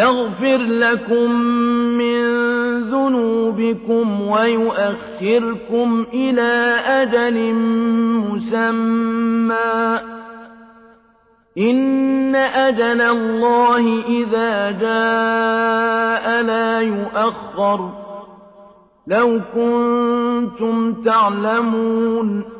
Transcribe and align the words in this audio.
يَغْفِرْ 0.00 0.58
لَكُم 0.58 1.32
مِّن 1.98 2.20
ذُنُوبِكُمْ 2.90 4.20
وَيُؤَخِّرْكُمْ 4.22 6.06
إِلَىٰ 6.14 6.76
أَجَلٍ 6.86 7.54
مُّسَمًّى 8.32 9.98
ۚ. 9.98 10.02
إِنَّ 11.58 12.34
أَجَلَ 12.36 13.00
اللَّهِ 13.00 14.02
إِذَا 14.08 14.70
جَاءَ 14.70 16.42
لَا 16.42 16.80
يُؤَخَّرُ 16.80 17.76
ۖ. 17.76 17.92
لَوْ 19.06 19.40
كُنتُمْ 19.54 21.02
تَعْلَمُونَ. 21.02 22.59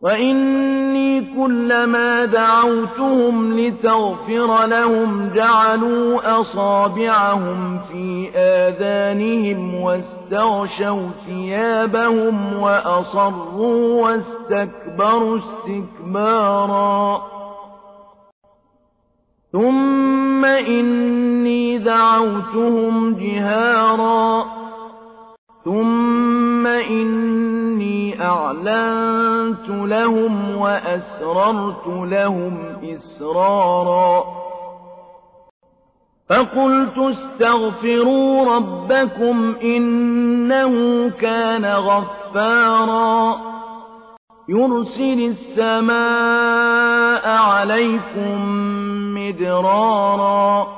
وَإِنِّي 0.00 1.20
كُلَّمَا 1.20 2.24
دَعَوْتُهُمْ 2.24 3.58
لِتَغْفِرَ 3.60 4.66
لَهُمْ 4.66 5.30
جَعَلُوا 5.34 6.40
أَصَابِعَهُمْ 6.40 7.78
فِي 7.78 8.30
آذَانِهِمْ 8.34 9.74
وَاسْتَغْشَوْا 9.74 11.08
ثِيَابَهُمْ 11.26 12.56
وَأَصَرُّوا 12.62 14.02
وَاسْتَكْبَرُوا 14.02 15.38
اسْتِكْبَارًا 15.38 17.22
ثُمَّ 19.52 20.44
إِنِّي 20.44 21.78
دَعَوْتُهُمْ 21.78 23.14
جِهَارًا 23.14 24.44
ثُمَّ 25.64 26.66
إِنِّي 26.66 27.47
أَعْلَنتُ 28.28 29.68
لَهُمْ 29.68 30.56
وَأَسْرَرْتُ 30.56 31.86
لَهُمْ 31.86 32.76
إِسْرَارًا. 32.82 34.24
فَقُلْتُ 36.30 36.98
اسْتَغْفِرُوا 36.98 38.56
رَبَّكُمْ 38.56 39.54
إِنَّهُ 39.62 41.08
كَانَ 41.10 41.64
غَفَّارًا. 41.64 43.36
يُرْسِلِ 44.48 45.34
السَّمَاءَ 45.34 47.28
عَلَيْكُم 47.28 48.44
مِّدْرَارًا. 49.14 50.77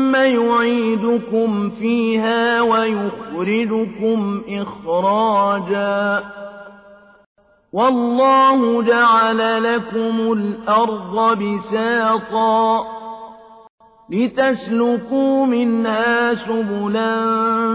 يُعِيدُكُمْ 0.15 1.69
فِيهَا 1.69 2.61
وَيُخْرِجُكُمْ 2.61 4.41
إِخْرَاجًا. 4.49 6.23
وَاللَّهُ 7.73 8.83
جَعَلَ 8.83 9.63
لَكُمُ 9.63 10.33
الْأَرْضَ 10.33 11.37
بِسَاطًا 11.37 12.87
لِّتَسْلُكُوا 14.09 15.45
مِنْهَا 15.45 16.33
سُبُلًا 16.35 17.15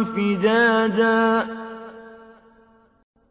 فِجَاجًا. 0.05 1.66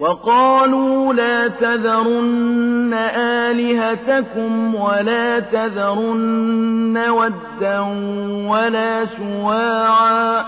وَقَالُوا 0.00 1.14
لَا 1.14 1.48
تَذَرُنَّ 1.48 2.94
آلِهَتَكُمْ 3.16 4.74
وَلَا 4.74 5.38
تَذَرُنَّ 5.38 6.98
وَدًّا 7.08 7.80
وَلَا 8.50 9.04
سُوَاعًا 9.06 10.44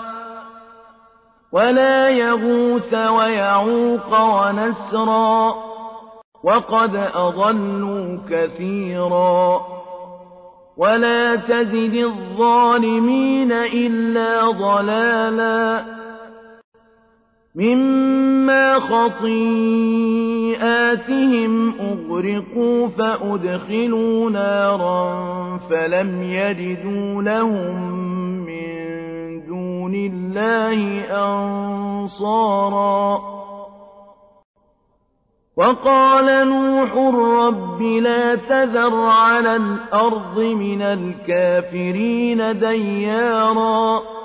وَلَا 1.51 2.09
يَغُوثَ 2.09 2.93
وَيَعُوقَ 2.93 4.19
وَنَسْرًا 4.19 5.55
وَقَدْ 6.43 6.95
أَضَلُّوا 7.15 8.17
كَثِيرًا 8.29 9.61
وَلَا 10.77 11.35
تَزِدِ 11.35 11.95
الظَّالِمِينَ 11.95 13.51
إِلَّا 13.51 14.51
ضَلَالًا 14.51 15.85
مِّمَّا 17.55 18.79
خَطِيئَاتِهِمْ 18.79 19.73
أُغْرِقُوا 21.79 22.87
فَأُدْخِلُوا 22.87 24.29
نَارًا 24.29 25.59
فَلَمْ 25.69 26.23
يَجِدُوا 26.23 27.21
لَهُم 27.21 27.75
مِّن 28.45 28.75
دُونِ 29.47 29.95
اللَّهِ 29.95 31.01
أَنصَارًا. 32.03 33.21
وَقَالَ 35.57 36.47
نُوحٌ 36.47 36.97
رَّبِّ 37.15 37.81
لَا 37.81 38.35
تَذَرْ 38.35 38.95
عَلَى 38.95 39.55
الْأَرْضِ 39.55 40.39
مِنَ 40.39 40.81
الْكَافِرِينَ 40.81 42.59
دَيَّارًا. 42.59 44.24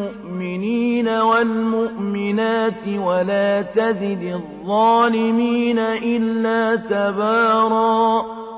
والمؤمنات 1.07 2.87
ولا 2.97 3.61
تزد 3.61 4.23
الظالمين 4.23 5.79
إلا 5.79 6.75
تباراً 6.75 8.50